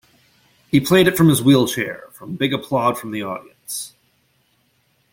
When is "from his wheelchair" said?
1.15-2.09